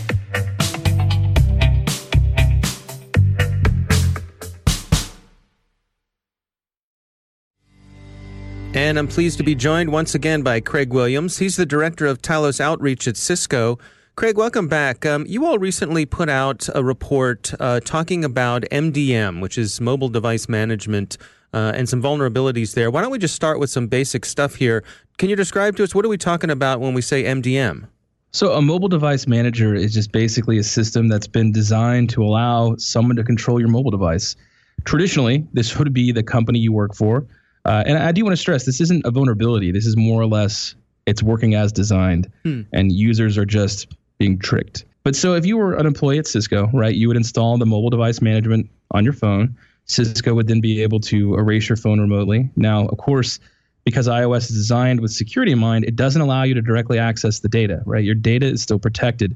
And 8.73 8.97
I'm 8.97 9.07
pleased 9.09 9.37
to 9.37 9.43
be 9.43 9.53
joined 9.53 9.91
once 9.91 10.15
again 10.15 10.43
by 10.43 10.61
Craig 10.61 10.93
Williams. 10.93 11.39
He's 11.39 11.57
the 11.57 11.65
director 11.65 12.05
of 12.05 12.21
Talos 12.21 12.61
Outreach 12.61 13.05
at 13.05 13.17
Cisco. 13.17 13.77
Craig, 14.15 14.37
welcome 14.37 14.69
back. 14.69 15.05
Um, 15.05 15.25
you 15.27 15.45
all 15.45 15.59
recently 15.59 16.05
put 16.05 16.29
out 16.29 16.69
a 16.73 16.81
report 16.81 17.53
uh, 17.59 17.81
talking 17.81 18.23
about 18.23 18.61
MDM, 18.71 19.41
which 19.41 19.57
is 19.57 19.81
mobile 19.81 20.07
device 20.07 20.47
management, 20.47 21.17
uh, 21.53 21.73
and 21.75 21.89
some 21.89 22.01
vulnerabilities 22.01 22.73
there. 22.73 22.89
Why 22.89 23.01
don't 23.01 23.11
we 23.11 23.17
just 23.19 23.35
start 23.35 23.59
with 23.59 23.69
some 23.69 23.87
basic 23.87 24.23
stuff 24.23 24.55
here? 24.55 24.85
Can 25.17 25.29
you 25.29 25.35
describe 25.35 25.75
to 25.75 25.83
us 25.83 25.93
what 25.93 26.05
are 26.05 26.09
we 26.09 26.17
talking 26.17 26.49
about 26.49 26.79
when 26.79 26.93
we 26.93 27.01
say 27.01 27.25
MDM? 27.25 27.89
So, 28.31 28.53
a 28.53 28.61
mobile 28.61 28.87
device 28.87 29.27
manager 29.27 29.75
is 29.75 29.93
just 29.93 30.13
basically 30.13 30.57
a 30.57 30.63
system 30.63 31.09
that's 31.09 31.27
been 31.27 31.51
designed 31.51 32.09
to 32.11 32.23
allow 32.23 32.77
someone 32.77 33.17
to 33.17 33.23
control 33.25 33.59
your 33.59 33.69
mobile 33.69 33.91
device. 33.91 34.37
Traditionally, 34.85 35.45
this 35.51 35.77
would 35.77 35.93
be 35.93 36.13
the 36.13 36.23
company 36.23 36.59
you 36.59 36.71
work 36.71 36.95
for 36.95 37.27
uh, 37.65 37.83
and 37.85 37.97
I 37.97 38.11
do 38.11 38.23
want 38.23 38.33
to 38.33 38.41
stress 38.41 38.65
this 38.65 38.81
isn't 38.81 39.05
a 39.05 39.11
vulnerability. 39.11 39.71
This 39.71 39.85
is 39.85 39.95
more 39.95 40.21
or 40.21 40.27
less 40.27 40.75
it's 41.05 41.23
working 41.23 41.55
as 41.55 41.71
designed, 41.71 42.31
hmm. 42.43 42.61
and 42.73 42.91
users 42.91 43.37
are 43.37 43.45
just 43.45 43.87
being 44.17 44.37
tricked. 44.37 44.85
But 45.03 45.15
so 45.15 45.33
if 45.33 45.45
you 45.45 45.57
were 45.57 45.73
an 45.73 45.85
employee 45.85 46.19
at 46.19 46.27
Cisco, 46.27 46.69
right, 46.73 46.93
you 46.93 47.07
would 47.07 47.17
install 47.17 47.57
the 47.57 47.65
mobile 47.65 47.89
device 47.89 48.21
management 48.21 48.69
on 48.91 49.03
your 49.03 49.13
phone, 49.13 49.55
Cisco 49.85 50.33
would 50.35 50.47
then 50.47 50.61
be 50.61 50.81
able 50.83 50.99
to 51.01 51.35
erase 51.35 51.67
your 51.67 51.75
phone 51.75 51.99
remotely. 51.99 52.49
Now, 52.55 52.87
of 52.87 52.97
course, 52.97 53.39
because 53.83 54.07
iOS 54.07 54.49
is 54.49 54.55
designed 54.55 54.99
with 55.01 55.11
security 55.11 55.51
in 55.51 55.59
mind, 55.59 55.85
it 55.85 55.95
doesn't 55.95 56.21
allow 56.21 56.43
you 56.43 56.53
to 56.53 56.61
directly 56.61 56.99
access 56.99 57.39
the 57.39 57.49
data, 57.49 57.81
right? 57.85 58.03
Your 58.03 58.15
data 58.15 58.45
is 58.45 58.61
still 58.61 58.77
protected. 58.77 59.35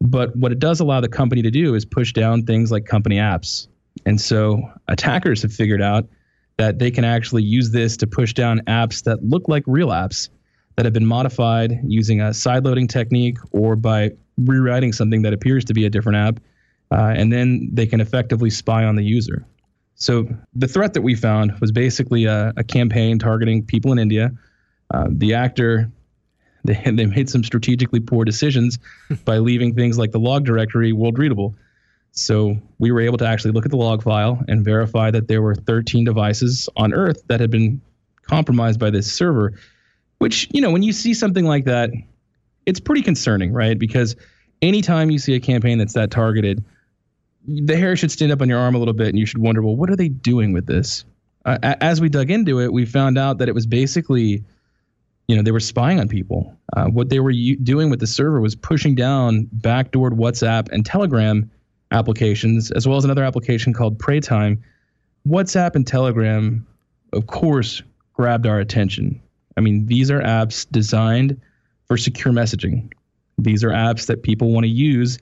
But 0.00 0.34
what 0.36 0.52
it 0.52 0.58
does 0.58 0.80
allow 0.80 1.00
the 1.00 1.08
company 1.08 1.42
to 1.42 1.50
do 1.50 1.74
is 1.74 1.84
push 1.84 2.12
down 2.12 2.44
things 2.44 2.70
like 2.70 2.86
company 2.86 3.16
apps. 3.16 3.68
And 4.04 4.20
so 4.20 4.62
attackers 4.88 5.42
have 5.42 5.52
figured 5.52 5.82
out 5.82 6.06
that 6.58 6.78
they 6.78 6.90
can 6.90 7.04
actually 7.04 7.42
use 7.42 7.70
this 7.70 7.96
to 7.98 8.06
push 8.06 8.32
down 8.32 8.60
apps 8.66 9.02
that 9.04 9.22
look 9.22 9.48
like 9.48 9.62
real 9.66 9.88
apps 9.88 10.28
that 10.76 10.84
have 10.84 10.94
been 10.94 11.06
modified 11.06 11.80
using 11.84 12.20
a 12.20 12.26
sideloading 12.30 12.88
technique 12.88 13.38
or 13.52 13.76
by 13.76 14.10
rewriting 14.38 14.92
something 14.92 15.22
that 15.22 15.32
appears 15.32 15.64
to 15.64 15.74
be 15.74 15.86
a 15.86 15.90
different 15.90 16.16
app. 16.16 16.40
Uh, 16.90 17.14
and 17.16 17.32
then 17.32 17.68
they 17.72 17.86
can 17.86 18.00
effectively 18.00 18.50
spy 18.50 18.84
on 18.84 18.96
the 18.96 19.02
user. 19.02 19.44
So 19.96 20.28
the 20.54 20.68
threat 20.68 20.94
that 20.94 21.02
we 21.02 21.14
found 21.14 21.58
was 21.60 21.72
basically 21.72 22.26
a, 22.26 22.52
a 22.56 22.64
campaign 22.64 23.18
targeting 23.18 23.64
people 23.64 23.92
in 23.92 23.98
India. 23.98 24.30
Uh, 24.92 25.06
the 25.10 25.34
actor, 25.34 25.90
they, 26.64 26.74
they 26.84 27.06
made 27.06 27.28
some 27.30 27.44
strategically 27.44 28.00
poor 28.00 28.24
decisions 28.24 28.78
by 29.24 29.38
leaving 29.38 29.74
things 29.74 29.98
like 29.98 30.12
the 30.12 30.20
log 30.20 30.44
directory 30.44 30.92
world 30.92 31.18
readable. 31.18 31.54
So 32.16 32.56
we 32.78 32.90
were 32.90 33.00
able 33.00 33.18
to 33.18 33.26
actually 33.26 33.52
look 33.52 33.66
at 33.66 33.70
the 33.70 33.76
log 33.76 34.02
file 34.02 34.42
and 34.48 34.64
verify 34.64 35.10
that 35.10 35.28
there 35.28 35.42
were 35.42 35.54
13 35.54 36.04
devices 36.04 36.68
on 36.74 36.94
Earth 36.94 37.22
that 37.28 37.40
had 37.40 37.50
been 37.50 37.80
compromised 38.22 38.80
by 38.80 38.90
this 38.90 39.12
server. 39.12 39.52
Which, 40.18 40.48
you 40.50 40.62
know, 40.62 40.70
when 40.70 40.82
you 40.82 40.94
see 40.94 41.12
something 41.12 41.44
like 41.44 41.66
that, 41.66 41.90
it's 42.64 42.80
pretty 42.80 43.02
concerning, 43.02 43.52
right? 43.52 43.78
Because 43.78 44.16
anytime 44.62 45.10
you 45.10 45.18
see 45.18 45.34
a 45.34 45.40
campaign 45.40 45.76
that's 45.76 45.92
that 45.92 46.10
targeted, 46.10 46.64
the 47.46 47.76
hair 47.76 47.94
should 47.96 48.10
stand 48.10 48.32
up 48.32 48.40
on 48.40 48.48
your 48.48 48.58
arm 48.58 48.74
a 48.74 48.78
little 48.78 48.94
bit 48.94 49.08
and 49.08 49.18
you 49.18 49.26
should 49.26 49.38
wonder, 49.38 49.62
well, 49.62 49.76
what 49.76 49.90
are 49.90 49.96
they 49.96 50.08
doing 50.08 50.54
with 50.54 50.66
this? 50.66 51.04
Uh, 51.44 51.58
as 51.62 52.00
we 52.00 52.08
dug 52.08 52.30
into 52.30 52.60
it, 52.60 52.72
we 52.72 52.86
found 52.86 53.18
out 53.18 53.38
that 53.38 53.48
it 53.48 53.54
was 53.54 53.66
basically, 53.66 54.42
you 55.28 55.36
know, 55.36 55.42
they 55.42 55.52
were 55.52 55.60
spying 55.60 56.00
on 56.00 56.08
people. 56.08 56.56
Uh, 56.74 56.86
what 56.86 57.10
they 57.10 57.20
were 57.20 57.30
u- 57.30 57.56
doing 57.56 57.90
with 57.90 58.00
the 58.00 58.06
server 58.06 58.40
was 58.40 58.56
pushing 58.56 58.94
down 58.94 59.48
backdoored 59.54 60.12
WhatsApp 60.12 60.70
and 60.72 60.84
Telegram 60.84 61.50
applications, 61.96 62.70
as 62.70 62.86
well 62.86 62.96
as 62.96 63.04
another 63.04 63.24
application 63.24 63.72
called 63.72 63.98
PrayTime. 63.98 64.58
WhatsApp 65.26 65.74
and 65.74 65.86
Telegram, 65.86 66.66
of 67.12 67.26
course, 67.26 67.82
grabbed 68.12 68.46
our 68.46 68.60
attention. 68.60 69.20
I 69.56 69.60
mean, 69.60 69.86
these 69.86 70.10
are 70.10 70.20
apps 70.20 70.66
designed 70.70 71.40
for 71.86 71.96
secure 71.96 72.32
messaging. 72.32 72.92
These 73.38 73.64
are 73.64 73.70
apps 73.70 74.06
that 74.06 74.22
people 74.22 74.50
want 74.52 74.64
to 74.64 74.70
use 74.70 75.18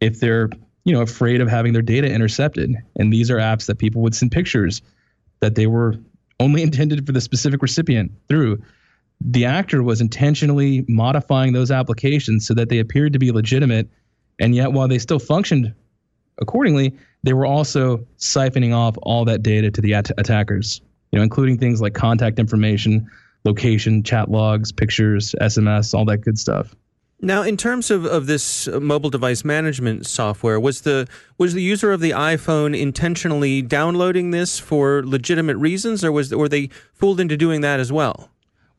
if 0.00 0.20
they're 0.20 0.50
you 0.84 0.92
know 0.92 1.00
afraid 1.00 1.40
of 1.40 1.48
having 1.48 1.72
their 1.72 1.82
data 1.82 2.10
intercepted 2.10 2.74
and 2.96 3.12
these 3.12 3.30
are 3.30 3.38
apps 3.38 3.66
that 3.66 3.78
people 3.78 4.02
would 4.02 4.14
send 4.14 4.30
pictures 4.30 4.82
that 5.40 5.54
they 5.54 5.66
were 5.66 5.94
only 6.40 6.62
intended 6.68 7.06
for 7.06 7.12
the 7.12 7.20
specific 7.20 7.62
recipient 7.62 8.12
through 8.28 8.60
the 9.20 9.44
actor 9.44 9.82
was 9.82 10.00
intentionally 10.00 10.84
modifying 10.88 11.52
those 11.52 11.70
applications 11.70 12.46
so 12.46 12.52
that 12.52 12.68
they 12.68 12.78
appeared 12.78 13.12
to 13.12 13.18
be 13.18 13.32
legitimate 13.32 13.88
and 14.38 14.54
yet 14.54 14.72
while 14.72 14.88
they 14.88 14.98
still 14.98 15.18
functioned 15.18 15.72
accordingly 16.38 16.96
they 17.22 17.32
were 17.32 17.46
also 17.46 17.98
siphoning 18.18 18.74
off 18.74 18.96
all 19.02 19.24
that 19.24 19.42
data 19.42 19.70
to 19.70 19.80
the 19.80 19.94
at- 19.94 20.18
attackers 20.18 20.80
you 21.10 21.18
know 21.18 21.22
including 21.22 21.58
things 21.58 21.80
like 21.80 21.94
contact 21.94 22.38
information 22.38 23.08
location 23.44 24.02
chat 24.02 24.30
logs 24.30 24.72
pictures 24.72 25.34
sms 25.40 25.94
all 25.94 26.04
that 26.04 26.18
good 26.18 26.38
stuff 26.38 26.74
now, 27.24 27.40
in 27.40 27.56
terms 27.56 27.90
of, 27.90 28.04
of 28.04 28.26
this 28.26 28.68
mobile 28.68 29.08
device 29.08 29.44
management 29.44 30.06
software, 30.06 30.60
was 30.60 30.82
the 30.82 31.08
was 31.38 31.54
the 31.54 31.62
user 31.62 31.90
of 31.90 32.00
the 32.00 32.10
iPhone 32.10 32.78
intentionally 32.78 33.62
downloading 33.62 34.30
this 34.30 34.58
for 34.58 35.02
legitimate 35.06 35.56
reasons, 35.56 36.04
or 36.04 36.12
was 36.12 36.34
were 36.34 36.50
they 36.50 36.68
fooled 36.92 37.20
into 37.20 37.38
doing 37.38 37.62
that 37.62 37.80
as 37.80 37.90
well? 37.90 38.28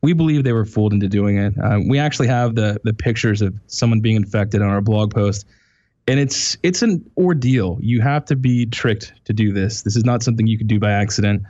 We 0.02 0.12
believe 0.12 0.44
they 0.44 0.52
were 0.52 0.64
fooled 0.64 0.92
into 0.92 1.08
doing 1.08 1.38
it. 1.38 1.54
Uh, 1.58 1.80
we 1.88 1.98
actually 1.98 2.28
have 2.28 2.54
the 2.54 2.78
the 2.84 2.92
pictures 2.92 3.42
of 3.42 3.58
someone 3.66 4.00
being 4.00 4.16
infected 4.16 4.62
on 4.62 4.68
our 4.68 4.80
blog 4.80 5.12
post, 5.12 5.44
and 6.08 6.20
it's 6.20 6.56
it's 6.62 6.82
an 6.82 7.08
ordeal. 7.16 7.78
You 7.80 8.00
have 8.00 8.24
to 8.26 8.36
be 8.36 8.66
tricked 8.66 9.12
to 9.24 9.32
do 9.32 9.52
this. 9.52 9.82
This 9.82 9.96
is 9.96 10.04
not 10.04 10.22
something 10.22 10.46
you 10.46 10.58
could 10.58 10.68
do 10.68 10.78
by 10.78 10.92
accident. 10.92 11.42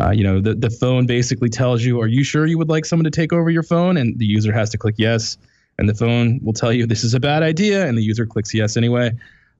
Uh, 0.00 0.10
you 0.10 0.22
know, 0.22 0.40
the 0.40 0.54
the 0.54 0.70
phone 0.70 1.06
basically 1.06 1.48
tells 1.48 1.84
you, 1.84 2.00
"Are 2.00 2.06
you 2.06 2.24
sure 2.24 2.46
you 2.46 2.58
would 2.58 2.68
like 2.68 2.84
someone 2.84 3.04
to 3.04 3.10
take 3.10 3.32
over 3.32 3.50
your 3.50 3.62
phone?" 3.62 3.96
And 3.96 4.18
the 4.18 4.26
user 4.26 4.52
has 4.52 4.70
to 4.70 4.78
click 4.78 4.94
yes 4.98 5.36
and 5.78 5.88
the 5.88 5.94
phone 5.94 6.40
will 6.42 6.52
tell 6.52 6.72
you 6.72 6.86
this 6.86 7.04
is 7.04 7.14
a 7.14 7.20
bad 7.20 7.42
idea, 7.42 7.86
and 7.86 7.96
the 7.96 8.02
user 8.02 8.26
clicks 8.26 8.52
yes 8.52 8.76
anyway. 8.76 9.12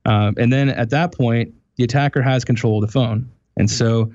Um, 0.05 0.35
and 0.37 0.51
then 0.51 0.69
at 0.69 0.89
that 0.91 1.13
point, 1.13 1.53
the 1.77 1.83
attacker 1.83 2.21
has 2.21 2.43
control 2.43 2.83
of 2.83 2.87
the 2.87 2.91
phone, 2.91 3.29
and 3.57 3.69
so 3.69 4.11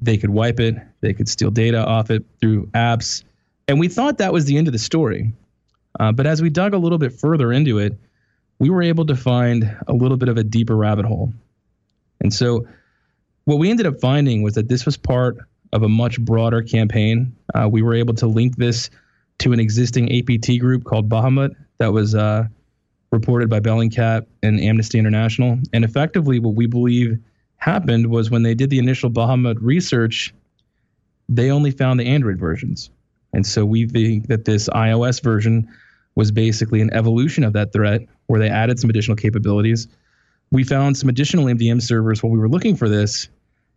they 0.00 0.16
could 0.16 0.30
wipe 0.30 0.60
it, 0.60 0.76
they 1.00 1.12
could 1.12 1.28
steal 1.28 1.50
data 1.50 1.78
off 1.78 2.10
it 2.10 2.24
through 2.40 2.66
apps, 2.68 3.22
and 3.68 3.78
we 3.78 3.88
thought 3.88 4.18
that 4.18 4.32
was 4.32 4.46
the 4.46 4.56
end 4.56 4.66
of 4.66 4.72
the 4.72 4.78
story. 4.78 5.32
Uh, 6.00 6.12
but 6.12 6.26
as 6.26 6.42
we 6.42 6.50
dug 6.50 6.74
a 6.74 6.78
little 6.78 6.98
bit 6.98 7.12
further 7.12 7.52
into 7.52 7.78
it, 7.78 7.98
we 8.58 8.70
were 8.70 8.82
able 8.82 9.06
to 9.06 9.16
find 9.16 9.76
a 9.86 9.92
little 9.92 10.16
bit 10.16 10.28
of 10.28 10.36
a 10.36 10.44
deeper 10.44 10.76
rabbit 10.76 11.04
hole. 11.04 11.32
And 12.20 12.32
so, 12.32 12.66
what 13.44 13.58
we 13.58 13.70
ended 13.70 13.86
up 13.86 14.00
finding 14.00 14.42
was 14.42 14.54
that 14.54 14.68
this 14.68 14.84
was 14.84 14.96
part 14.96 15.36
of 15.72 15.82
a 15.82 15.88
much 15.88 16.20
broader 16.20 16.62
campaign. 16.62 17.36
Uh, 17.54 17.68
we 17.70 17.82
were 17.82 17.94
able 17.94 18.14
to 18.14 18.26
link 18.26 18.56
this 18.56 18.90
to 19.38 19.52
an 19.52 19.60
existing 19.60 20.10
APT 20.18 20.58
group 20.58 20.84
called 20.84 21.08
Bahamut 21.08 21.54
that 21.78 21.92
was 21.92 22.14
uh, 22.14 22.44
reported 23.12 23.48
by 23.48 23.60
Bellingcat 23.60 24.26
and 24.42 24.60
Amnesty 24.60 24.98
International. 24.98 25.58
And 25.72 25.84
effectively, 25.84 26.38
what 26.38 26.54
we 26.54 26.66
believe 26.66 27.18
happened 27.58 28.08
was 28.08 28.30
when 28.30 28.42
they 28.42 28.54
did 28.54 28.70
the 28.70 28.78
initial 28.78 29.10
Bahamut 29.10 29.58
research, 29.60 30.34
they 31.28 31.50
only 31.50 31.70
found 31.70 32.00
the 32.00 32.06
Android 32.06 32.38
versions. 32.38 32.90
And 33.32 33.46
so 33.46 33.64
we 33.64 33.86
think 33.86 34.28
that 34.28 34.44
this 34.44 34.68
iOS 34.68 35.22
version 35.22 35.68
was 36.16 36.32
basically 36.32 36.80
an 36.80 36.92
evolution 36.92 37.44
of 37.44 37.52
that 37.52 37.72
threat 37.72 38.00
where 38.26 38.40
they 38.40 38.48
added 38.48 38.80
some 38.80 38.90
additional 38.90 39.16
capabilities. 39.16 39.86
We 40.50 40.64
found 40.64 40.96
some 40.96 41.08
additional 41.08 41.44
MDM 41.44 41.80
servers 41.80 42.22
while 42.22 42.32
we 42.32 42.38
were 42.38 42.48
looking 42.48 42.74
for 42.74 42.88
this, 42.88 43.28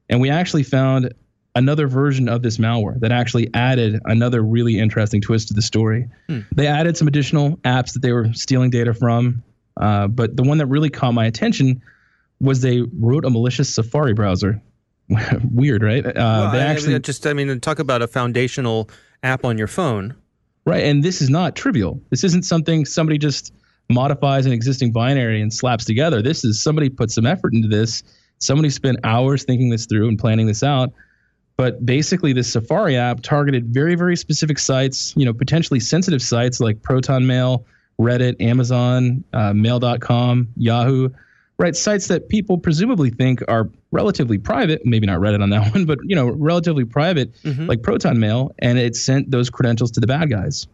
and 0.10 0.19
we 0.19 0.30
actually 0.30 0.63
found 0.63 1.13
another 1.56 1.88
version 1.88 2.30
of 2.30 2.41
this 2.41 2.58
malware 2.58 2.99
that 2.99 3.12
actually 3.12 3.49
added 3.54 3.99
another 4.06 4.41
really 4.41 4.80
interesting 4.80 5.19
twist 5.21 5.49
to 5.49 5.54
the 5.54 5.62
story. 5.62 6.08
Hmm. 6.28 6.39
They 6.56 6.67
added 6.67 6.95
some 6.95 7.08
additional 7.08 7.58
apps 7.58 7.93
that 7.93 8.02
they 8.02 8.13
were 8.13 8.32
stealing 8.34 8.69
data 8.69 8.93
from, 8.93 9.43
uh, 9.78 10.08
but 10.08 10.36
the 10.38 10.43
one 10.43 10.58
that 10.60 10.67
really 10.67 10.89
caught 10.89 11.13
my 11.13 11.25
attention 11.25 11.82
was 12.39 12.62
they 12.62 12.84
wrote 12.99 13.25
a 13.25 13.30
malicious 13.30 13.73
Safari 13.73 14.13
browser. 14.13 14.62
Weird, 15.52 15.84
right? 15.84 16.06
Uh, 16.06 16.12
well, 16.15 16.52
they 16.52 16.60
actually 16.60 16.93
I 16.93 16.97
mean, 16.97 17.02
just 17.02 17.28
I 17.28 17.34
mean 17.34 17.60
talk 17.60 17.80
about 17.80 18.02
a 18.02 18.08
foundational 18.08 18.89
app 19.23 19.43
on 19.43 19.58
your 19.58 19.67
phone. 19.67 20.15
Right, 20.65 20.84
and 20.84 21.04
this 21.04 21.22
is 21.22 21.30
not 21.30 21.56
trivial. 21.56 22.02
This 22.10 22.24
isn't 22.24 22.43
something 22.43 22.86
somebody 22.86 23.17
just 23.17 23.54
modifies 23.89 24.45
an 24.45 24.52
existing 24.52 24.91
binary 24.91 25.41
and 25.41 25.52
slaps 25.52 25.86
together. 25.86 26.22
This 26.22 26.43
is 26.43 26.62
somebody 26.62 26.89
put 26.89 27.10
some 27.10 27.26
effort 27.26 27.54
into 27.54 27.67
this. 27.67 28.04
Somebody 28.38 28.69
spent 28.69 29.00
hours 29.04 29.43
thinking 29.43 29.69
this 29.69 29.88
through 29.88 30.08
and 30.08 30.19
planning 30.19 30.48
this 30.48 30.63
out 30.63 30.93
but 31.60 31.86
basically, 31.86 32.32
this 32.32 32.54
Safari 32.54 32.95
app 32.95 33.19
targeted 33.19 33.74
very, 33.74 33.95
very 33.95 34.15
specific 34.15 34.58
sites, 34.58 35.13
you 35.17 35.26
know, 35.26 35.34
potentially 35.34 35.82
sensitive 35.82 36.22
sites 36.22 36.62
like 36.62 36.82
Proton 36.82 37.28
Mail, 37.28 37.65
Reddit, 38.00 38.41
Amazon, 38.41 39.26
uh, 39.34 39.52
Mail.com, 39.52 40.48
Yahoo, 40.56 41.10
right? 41.60 41.76
Sites 41.76 42.08
that 42.08 42.30
people 42.30 42.58
presumably 42.58 43.12
think 43.12 43.43
are 43.48 43.69
relatively 43.91 44.39
private. 44.39 44.84
Maybe 44.86 45.06
not 45.06 45.19
Reddit 45.19 45.43
on 45.43 45.52
that 45.52 45.72
one, 45.76 45.86
but 45.86 46.00
you 46.04 46.15
know, 46.15 46.30
relatively 46.30 46.86
private, 46.86 47.32
mm-hmm. 47.43 47.67
like 47.67 47.84
Proton 47.84 48.19
Mail, 48.19 48.52
and 48.58 48.80
it 48.80 48.95
sent 48.95 49.30
those 49.30 49.52
credentials 49.52 49.91
to 49.91 50.00
the 50.00 50.08
bad 50.08 50.32
guys. 50.32 50.65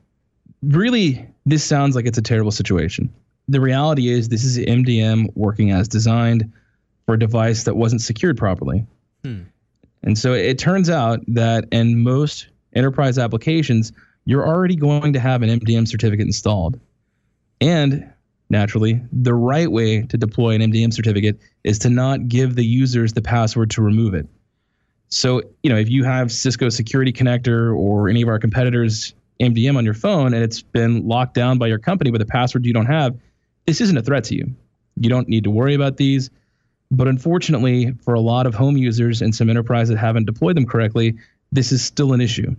Really, 0.63 1.28
this 1.45 1.63
sounds 1.63 1.95
like 1.95 2.06
it's 2.06 2.17
a 2.17 2.21
terrible 2.21 2.52
situation. 2.52 3.13
The 3.48 3.60
reality 3.60 4.08
is, 4.08 4.30
this 4.30 4.43
is 4.43 4.58
MDM 4.58 5.36
working 5.36 5.71
as 5.71 5.88
designed 5.88 6.52
for 7.06 7.15
a 7.15 7.19
device 7.19 7.63
that 7.63 7.76
wasn't 7.76 8.02
secured 8.02 8.38
properly. 8.38 8.86
Hmm. 9.24 9.41
And 10.04 10.17
so 10.17 10.34
it 10.34 10.58
turns 10.58 10.89
out 10.89 11.19
that 11.28 11.65
in 11.71 12.02
most 12.02 12.48
enterprise 12.74 13.17
applications, 13.17 13.91
you're 14.26 14.48
already 14.48 14.76
going 14.76 15.13
to 15.13 15.19
have 15.19 15.41
an 15.41 15.50
MDM 15.60 15.88
certificate 15.88 16.26
installed. 16.26 16.80
And 17.62 18.12
naturally, 18.49 19.01
the 19.12 19.34
right 19.34 19.71
way 19.71 20.01
to 20.03 20.17
deploy 20.17 20.55
an 20.55 20.62
MDM 20.62 20.93
certificate 20.93 21.39
is 21.63 21.79
to 21.79 21.89
not 21.89 22.27
give 22.27 22.55
the 22.55 22.65
users 22.65 23.13
the 23.13 23.21
password 23.21 23.71
to 23.71 23.81
remove 23.81 24.13
it. 24.13 24.27
So, 25.10 25.41
you 25.63 25.69
know, 25.69 25.77
if 25.77 25.89
you 25.89 26.03
have 26.03 26.31
Cisco 26.31 26.69
Security 26.69 27.13
Connector 27.13 27.75
or 27.75 28.10
any 28.10 28.21
of 28.21 28.27
our 28.27 28.39
competitors' 28.39 29.13
MDM 29.39 29.77
on 29.77 29.86
your 29.86 29.93
phone 29.93 30.34
and 30.34 30.43
it's 30.43 30.62
been 30.62 31.08
locked 31.08 31.34
down 31.34 31.58
by 31.58 31.67
your 31.67 31.79
company 31.79 32.12
with 32.12 32.21
a 32.21 32.25
password 32.25 32.65
you 32.65 32.73
don't 32.73 32.86
have, 32.86 33.17
this 33.65 33.81
isn't 33.81 33.97
a 33.97 34.01
threat 34.01 34.23
to 34.25 34.36
you. 34.36 34.55
You 34.99 35.10
don't 35.10 35.27
need 35.27 35.43
to 35.43 35.51
worry 35.51 35.73
about 35.73 35.97
these. 35.97 36.29
But 36.91 37.08
unfortunately, 37.08 37.93
for 38.03 38.13
a 38.13 38.19
lot 38.19 38.45
of 38.45 38.53
home 38.53 38.77
users 38.77 39.21
and 39.21 39.34
some 39.34 39.49
enterprises 39.49 39.89
that 39.95 39.97
haven't 39.97 40.25
deployed 40.25 40.55
them 40.55 40.65
correctly, 40.65 41.15
this 41.51 41.71
is 41.71 41.84
still 41.84 42.13
an 42.13 42.21
issue. 42.21 42.55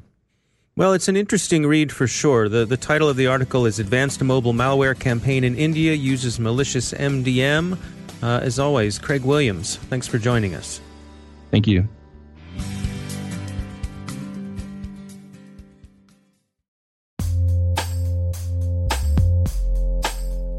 Well, 0.79 0.93
it's 0.93 1.09
an 1.09 1.17
interesting 1.17 1.67
read 1.67 1.91
for 1.91 2.07
sure. 2.07 2.51
The, 2.51 2.67
the 2.67 2.77
title 2.77 3.09
of 3.09 3.17
the 3.17 3.29
article 3.29 3.65
is 3.65 3.79
Advanced 3.79 4.23
Mobile 4.23 4.53
Malware 4.53 4.99
Campaign 4.99 5.43
in 5.43 5.57
India 5.57 5.95
Uses 5.95 6.39
Malicious 6.39 6.93
MDM. 6.93 7.79
Uh, 8.23 8.41
as 8.43 8.59
always, 8.59 8.99
Craig 8.99 9.23
Williams, 9.25 9.77
thanks 9.89 10.07
for 10.07 10.19
joining 10.19 10.55
us. 10.55 10.83
Thank 11.51 11.67
you. 11.67 11.89